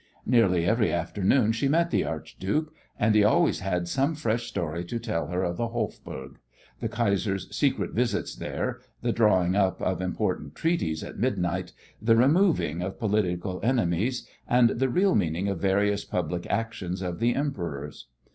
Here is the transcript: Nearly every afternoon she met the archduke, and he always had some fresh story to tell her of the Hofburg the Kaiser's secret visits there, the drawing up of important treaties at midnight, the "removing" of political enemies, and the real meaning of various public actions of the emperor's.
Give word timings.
Nearly 0.25 0.65
every 0.65 0.91
afternoon 0.91 1.51
she 1.51 1.67
met 1.67 1.91
the 1.91 2.05
archduke, 2.05 2.73
and 2.97 3.13
he 3.13 3.23
always 3.23 3.59
had 3.59 3.87
some 3.87 4.15
fresh 4.15 4.47
story 4.47 4.83
to 4.83 4.97
tell 4.97 5.27
her 5.27 5.43
of 5.43 5.57
the 5.57 5.67
Hofburg 5.67 6.37
the 6.79 6.89
Kaiser's 6.89 7.55
secret 7.55 7.91
visits 7.91 8.33
there, 8.35 8.79
the 9.03 9.11
drawing 9.11 9.55
up 9.55 9.79
of 9.79 10.01
important 10.01 10.55
treaties 10.55 11.03
at 11.03 11.19
midnight, 11.19 11.73
the 12.01 12.15
"removing" 12.17 12.81
of 12.81 12.97
political 12.97 13.59
enemies, 13.61 14.27
and 14.47 14.71
the 14.71 14.89
real 14.89 15.13
meaning 15.13 15.47
of 15.47 15.61
various 15.61 16.03
public 16.03 16.47
actions 16.49 17.03
of 17.03 17.19
the 17.19 17.35
emperor's. 17.35 18.07